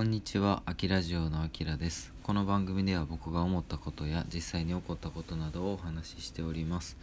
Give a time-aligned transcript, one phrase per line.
[0.00, 2.14] こんにちは、あきラジオのあきらです。
[2.22, 6.96] この番組では僕が思ったことや実際に起こったことなどをお話ししております。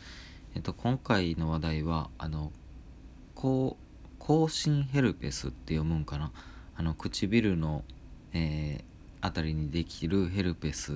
[0.55, 2.51] えっと、今回の話題は、あの、
[3.35, 3.77] 口
[4.17, 6.31] 唇ヘルペスって読むんかな。
[6.75, 7.83] あの、唇の、
[8.33, 8.83] えー、
[9.21, 10.95] あたりにできるヘルペスっ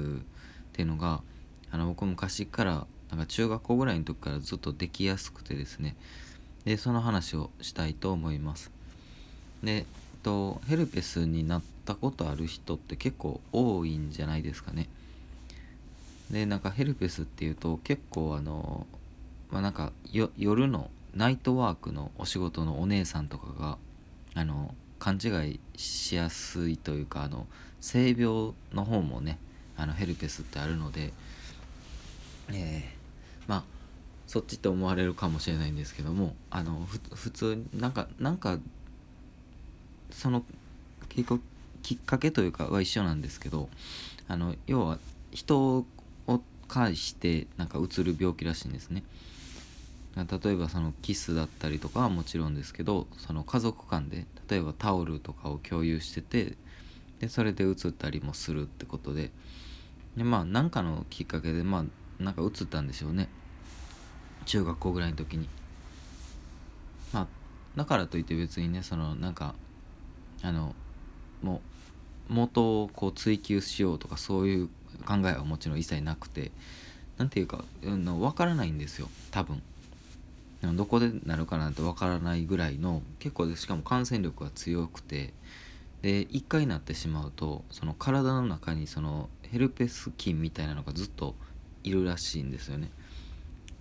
[0.74, 1.22] ていうのが、
[1.70, 5.96] あの、僕昔から、なんか中学校ぐらいの時からずっとできやすくてですね。
[6.66, 8.72] で、その話をしたいと思います。
[9.62, 9.86] で、えっ
[10.24, 14.88] と、ヘルペスになっったことある人って結構多いんじゃないですかね。
[16.30, 18.88] でなんかヘルペスっていうと結構あの
[19.50, 19.92] まあなんか
[20.38, 23.78] 夜のナイトワークのお仕事のお姉さんとかが
[24.34, 27.48] あの勘違いしやすいというかあの
[27.82, 29.40] 性病の方もね
[29.76, 31.12] あのヘルペスってあるので、
[32.50, 33.64] えー、まあ
[34.26, 38.58] そっちって思われるかもしれないんですけどもあの普通なんかなんか
[40.12, 40.46] その
[41.10, 41.40] 結構
[41.92, 43.68] きっかけというかは一緒なんですけど
[44.30, 44.98] あの要は
[45.32, 45.86] 人を
[46.70, 49.04] 介してなんかうつる病気らしいんですね。
[50.16, 56.56] 例えばそのキスだったりとかはもちろんですけどその家族間で例えばタオルとかを共有してて
[57.20, 59.32] でそれでうつったりもするってことで
[60.18, 61.80] でまあ何かのきっかけでま
[62.20, 63.30] あなんかうつったんでしょうね
[64.46, 65.48] 中学校ぐらいの時に
[67.14, 67.28] まあ
[67.76, 69.56] だからといって別にねそのなんか
[70.42, 70.76] あの
[71.42, 71.71] もう
[72.32, 74.68] 元をこう追求しようとかそういう
[75.06, 76.52] 考えはもちろん一切なくて
[77.18, 79.10] 何ていうか分からないんですよ。
[79.32, 79.62] 多分。
[80.76, 85.34] どこでなるかなんて分からないぐらいの結構でしかも感染力が強くて
[86.04, 91.34] で一回なってしまうとその体の中にそのヘルペス菌みたいなのがずっと
[91.84, 92.92] いるらしいんですよね。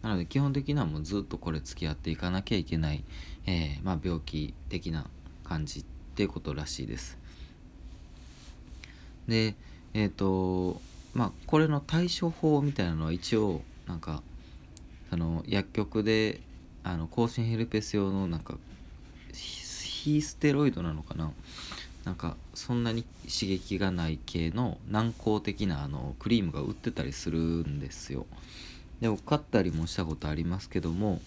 [0.03, 3.05] なので基本的にはもうずっとこれ付き合っていかなきゃいけない、
[3.47, 5.06] えー、まあ、病気的な
[5.45, 5.84] 感じっ
[6.15, 7.19] ていうことらしいです。
[9.31, 9.55] で
[9.95, 10.81] えっ、ー、と
[11.14, 14.22] まあこれの対処法みたいなのは一応なんか
[15.09, 16.41] その薬局で
[16.84, 18.59] あの抗心ヘルペス用のなんか
[19.32, 21.32] 非ステロイドなのかな？
[22.05, 28.26] なんかそんなに刺激がない系の軟膏的なあのクリームが売ってたりするんですよ。
[29.00, 31.21] でも買ったりもしたことありますけども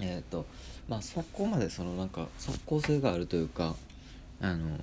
[0.00, 0.46] えっ、ー、と
[0.88, 3.74] まあそこまでそのなんか即効性があるというか
[4.40, 4.78] あの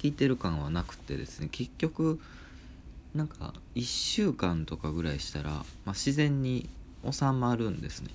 [0.00, 2.18] 聞いてる感はなくてですね結局
[3.14, 6.70] なんか1週間とかぐらいしたら、まあ、自然に
[7.10, 8.08] 収まるんですね。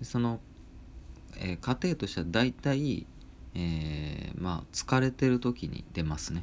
[0.00, 0.40] でその、
[1.38, 3.06] えー、過程としては大体、
[3.54, 6.42] えー、まあ疲れてる時に出ますね。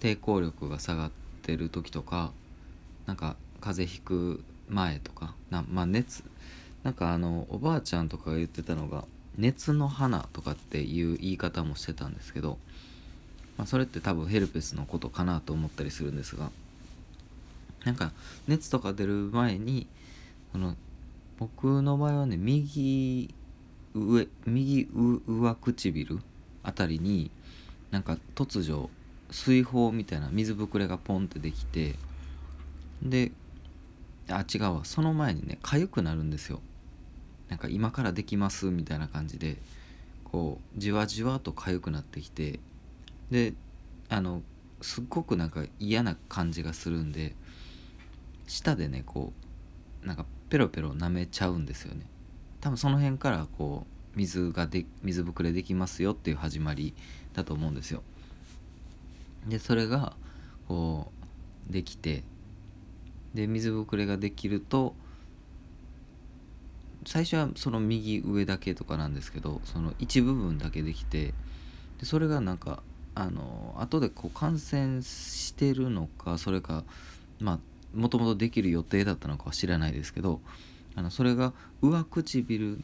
[0.00, 1.10] 抵抗力が下がっ
[1.42, 2.32] てる時とか
[3.06, 6.24] なんか風邪ひく前とかなまあ熱
[6.82, 9.04] なんかあのおばあちゃんとかが言ってたのが
[9.38, 12.58] 熱の花とかっていう言い方もしてたんですけど、
[13.56, 16.50] まあ、それって多分ヘルペスのことかなと思ったりするんですが
[17.84, 18.12] なんか
[18.48, 19.86] 熱とか出る前に
[20.52, 20.74] その
[21.38, 23.32] 僕の場合はね右
[23.94, 26.18] 上右上唇
[26.62, 27.30] あたりに
[27.90, 28.90] なんか突如
[29.30, 31.94] 水泡みたいな水ぶくれがポンってできて
[33.02, 33.32] で
[34.28, 36.60] あ違うわその前にね痒くなるんですよ。
[37.48, 39.56] なんか今からできますみたいな感じで
[40.24, 42.60] こうじわじわと痒くなってきて
[43.30, 43.54] で
[44.08, 44.42] あの
[44.80, 47.34] すっごくなんか嫌な感じがするんで
[48.46, 49.32] 舌でねこ
[50.04, 52.06] うなんかペロペロ舐めちゃうんですよね。
[52.60, 56.94] 多分その辺からこう水がで水ぶくれできますよっていう始まり
[57.34, 58.02] だと思うんですよ。
[59.46, 60.16] でそれが
[60.68, 61.12] こ
[61.68, 62.22] うできて
[63.34, 64.94] で水ぶくれができると
[67.06, 71.34] 最初はその右上だけとかなんですけどその一部分だけできて
[72.00, 72.82] でそれがなんか
[73.14, 76.84] あの後でこう感染してるのかそれか
[77.40, 77.58] まあ
[77.96, 80.40] もともとできる予定だったのかは知らないですけど
[80.96, 82.80] あのそれが上唇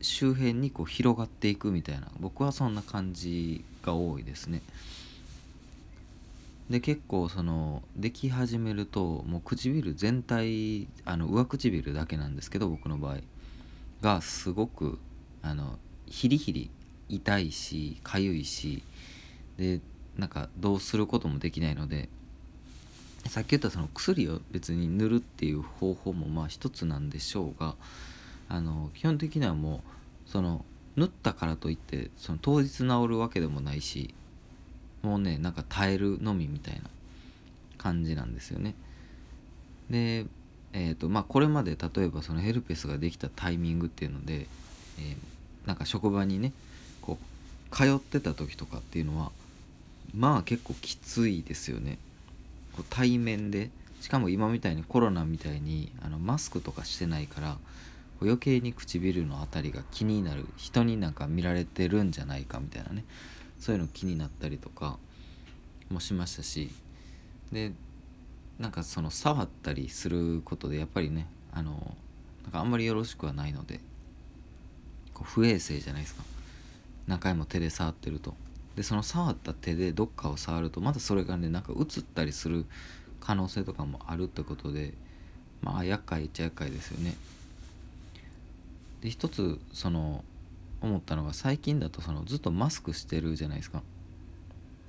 [0.00, 4.62] 周辺にこう広がっていくみたいな僕はそんな感じが多いですね。
[6.68, 13.18] で結構そのでき始めるともう唇全体あの上唇だけなんですけど僕の場合
[14.02, 14.98] がすごく
[15.42, 16.70] あのヒリヒリ
[17.08, 18.82] 痛いし痒いし
[19.58, 19.80] で
[20.16, 22.08] なんかどうすることもできないので
[23.28, 27.74] さっき言ったその薬を別に塗るっていう方法もまあ一つなんでしょうが
[28.48, 29.82] あの基本的にはも
[30.26, 30.64] うその
[30.96, 34.14] 縫ったからといってその当日治るわけでもないし
[35.02, 36.82] もうねなんか耐えるのみみたいな
[37.78, 38.74] 感じなんですよね。
[39.90, 40.26] で
[40.78, 44.46] えーとまあ、これまで例えばそのヘルペスができたタイミングっていうので、
[45.00, 46.52] えー、なんか職場にね
[47.00, 47.16] こ
[47.72, 49.32] う通ってた時とかっていうのは
[50.14, 51.96] まあ結構きついですよね。
[52.76, 53.70] こう対面で
[54.02, 57.56] しかも今みたいにコロナみたいにあのマスクとかしてないから
[58.20, 63.04] 余計に唇の辺りが気になる人になんか見られてるんじゃないかみたいなね
[63.58, 64.98] そういうの気になったりとか
[65.90, 66.70] もしましたし
[67.50, 67.72] で
[68.58, 71.94] なんかその触ったりすることでやっぱりねあの
[72.44, 73.80] なんかあんまりよろしくはないので
[75.12, 76.22] こう不衛生じゃないですか。
[77.06, 78.34] 何回も手で触ってると。
[78.76, 82.66] でその触った手でどっかを触るとまたそれがねなんか映ったりする
[83.20, 84.92] 可能性とかもあるってことで
[85.62, 87.14] まあ厄介っちゃ厄介ですよね。
[89.00, 90.24] で一つその
[90.82, 93.82] 思ったのが最近だとそのずっとマスクしてるじゃないですか。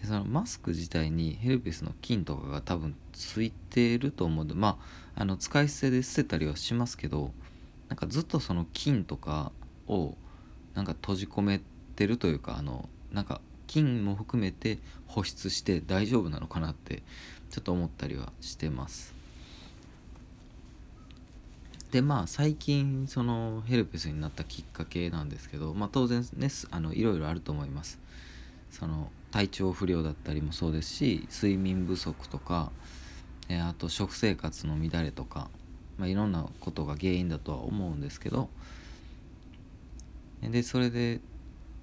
[0.02, 4.80] でそのマスク自体にヘルペスの菌とかが多分ついてると思うんでま
[5.16, 7.32] ああの使い捨てで捨てたりはしますけど
[7.90, 9.52] なんかずっとその菌とか
[9.88, 10.16] を
[10.76, 11.62] なんか閉じ込め
[11.96, 17.02] てるというかあのなんか菌も含めて保湿して大丈夫なのかなって
[17.50, 19.16] ちょっと思ったりはしてます。
[21.92, 28.00] でまあ最近そのヘルペスになったきっかけなんですけど、まあ、当然ねあのいろいろあると思います。
[28.72, 32.72] その体調不良だったりもそうですし睡眠不足とか、
[33.50, 35.50] えあと食生活の乱れとか、
[35.98, 38.50] まあ、いろんなことが原因だとは思うんですけど
[40.42, 41.20] でそれで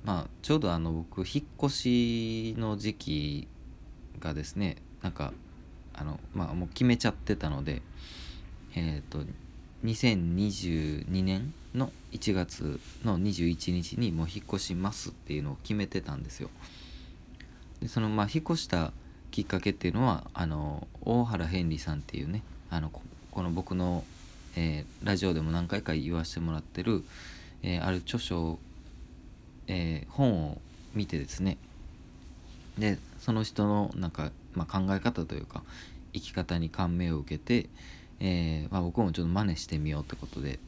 [0.04, 3.48] まあちょうどあの僕引っ越しの時期
[4.20, 5.32] がですねなんか
[5.94, 7.82] あのまあもう決めちゃってたので
[8.74, 9.24] えっ、ー、と
[9.84, 16.48] 2022年の1月の21日にもう引っ越しますっていうのを決めてたんですよ。
[17.84, 18.92] でそのまあ引っ越した
[19.30, 22.90] きっかけっていうのはあの大原ヘンリーさんっていうねあの
[23.30, 24.04] この僕の、
[24.56, 27.04] えー、ラジオでも何回か言わせてもらってる、
[27.62, 28.58] えー、ある著書、
[29.66, 30.58] えー、本を
[30.94, 31.58] 見てですね
[32.78, 35.62] でその人のなんか、まあ、考え方というか
[36.14, 37.68] 生き方に感銘を受けて、
[38.18, 40.58] えー、まあ、僕もちょっと真似してみようってことで、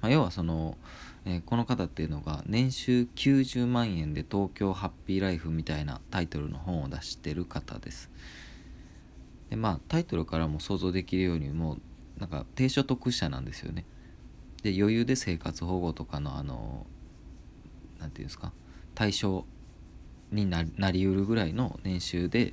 [0.00, 0.76] まあ、要はその、
[1.24, 8.10] えー、この方っていうのが年収90万円で東京ハッピーライフみたいなタイトルの本を出してる方です。
[9.50, 11.80] でまあタイトルからも想像できるようにもう
[12.20, 13.84] なんか低所得者なんですよね。
[14.62, 16.86] で余裕で生活保護とかのあの
[18.00, 18.52] 何て言うんですか
[18.94, 19.44] 対象
[20.32, 22.52] になりうるぐらいの年収で、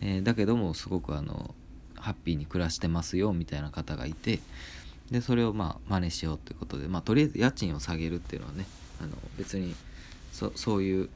[0.00, 1.54] えー、だけどもすごくあの
[1.94, 4.40] ハッピーに暮らしてますよみたいな方がいて
[5.10, 8.66] でそれをまあ真似しようってことで、まあ、とりあえず家賃を下げるっていうのはね
[9.00, 9.74] あの別に
[10.32, 11.08] そそういう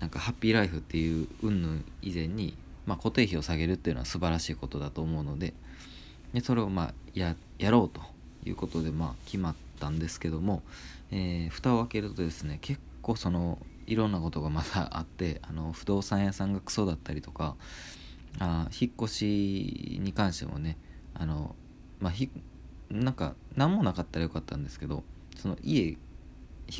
[0.00, 2.54] なんかハッピーライフっていう云々以前に、
[2.86, 5.54] まあ、固定費を下げるっていうのは素晴らしいことだと思うので
[6.32, 8.00] でそれをまあややろうと
[8.44, 10.62] いうことでまあ決まったんですけども、
[11.10, 17.56] えー、蓋を開けるとですね結構そのいろんなことがまた あってあの不動産屋さんがクソだったりとか
[18.38, 20.76] あ引っ越しに関してもね
[21.14, 21.54] あの
[21.98, 22.12] まあ
[22.90, 25.04] なんか何もなかったらよかったんですけど
[25.36, 25.96] その家引っ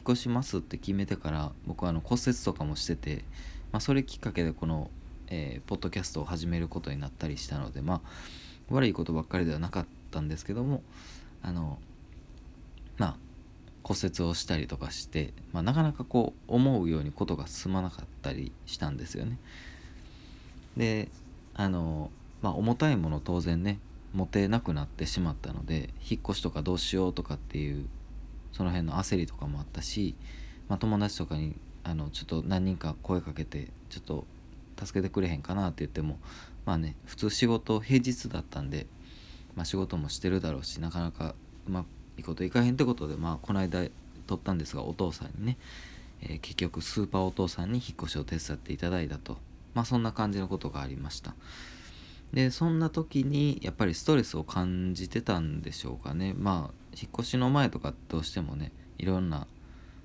[0.02, 3.24] 越しますって決めてから僕はあの骨折とかもしてて、
[3.72, 4.90] まあ、それきっかけでこの、
[5.28, 8.00] えー、ポッドキャストを始めることになったりしたのでまあ
[8.70, 10.82] 悪いことばっかりではなかったんですけども
[11.42, 11.78] あの
[12.98, 13.16] まあ
[13.82, 19.38] 骨折をしたりとかして、まあ、なかなかこう思うようにことが進まなかったりしたんですよね。
[20.76, 21.08] で
[21.54, 22.10] あの
[22.42, 23.80] まあ重たいもの当然ね
[24.12, 27.86] 持てなくなってしまったので引っ越しとかどうしようとかっていう
[28.52, 30.16] その辺の焦りとかもあったし、
[30.68, 34.26] まあ、友達とかにあのちょっと何人か声かけてちょっと
[34.84, 36.18] 助けてくれへんかなって言っても
[36.66, 38.86] まあね普通仕事平日だったんで、
[39.54, 41.34] まあ、仕事もしてるだろうしなかなか
[41.66, 41.84] うま
[42.18, 43.84] いこといかへんってことでまあこの間
[44.26, 45.56] 撮ったんですがお父さんにね、
[46.22, 49.38] えー、結局スーパーお父さんに引っ越しを手伝っていただいたと。
[49.74, 51.34] まあそんな感じのことがありました。
[52.32, 56.34] でそんな時にやっぱりストレスを感じてたんでしょうかね。
[56.36, 59.46] まあ引っ越しの前とかどうしてもねいろんな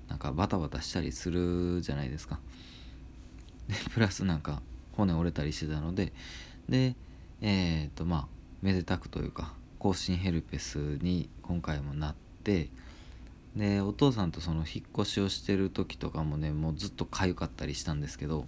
[0.08, 2.39] なんかバタバタしたりするじゃないですか。
[3.67, 4.62] でプラスなんか
[4.94, 6.13] 骨折れたりしてたので。
[6.67, 6.96] で
[7.41, 8.27] えっ、ー、とまあ
[8.63, 12.70] めでたくというか更新ヘルペスに今回もなって。
[13.55, 18.48] でお父さんとその引っ越しをしてる時とかもねもうずっと痒かったりしたんですけど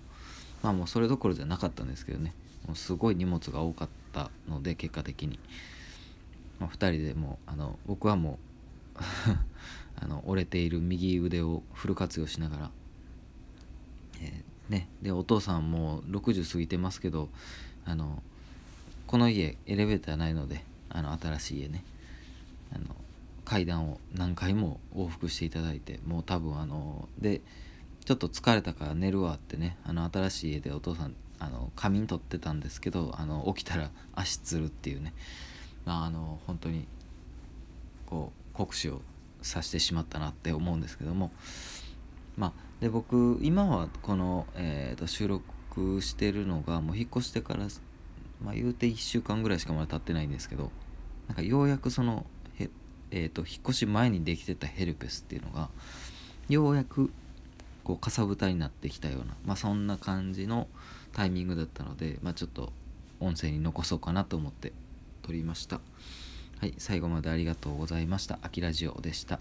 [0.62, 2.34] まあもうそれどころじゃなかったんですけどね。
[2.76, 5.40] すごい荷物が多かったので結果的に、
[6.60, 8.40] まあ、2人でもあの僕はも
[8.96, 9.00] う
[10.00, 12.72] あの折れている右腕をフル活用しながら、
[14.22, 17.30] えー、ねでお父さんも60過ぎてますけど
[17.86, 18.22] あの
[19.08, 21.84] この家エレベーターないのであの新しい家ね
[22.74, 22.96] あの
[23.46, 27.42] 階段を何回も往復していただいてもう多分あので
[28.04, 35.14] ちょっと疲れたから寝るわってねあの新しい家でお父さんあの仮眠取ってたんですけどあの起きたら足つるっていうね、
[35.86, 36.88] まあ、あの本当に
[38.06, 39.02] こう酷使を
[39.42, 41.32] さしてしまったなって思うんですけども。
[42.38, 47.68] まあで僕今はこの、えー、と収録してるのがもう引っ越してから
[48.44, 50.72] まあ言うて1週間ぐらいしかまだ経ってないんですけど
[51.28, 52.26] なんかようやくその
[52.60, 52.70] へ、
[53.10, 55.70] えー、と引っ越し前にできてたヘルペスっていうのが
[56.48, 57.12] ようやく
[57.84, 60.68] こうかさぶたになってきたような、まあ、そんな感じの
[61.18, 62.72] タイミングだったので、まあ、ちょっと
[63.20, 64.72] 音声に残そうかなと思って
[65.24, 65.82] 撮りました。
[66.60, 68.38] はい、最後までありがとうございました。
[68.44, 69.40] あきラジオでした。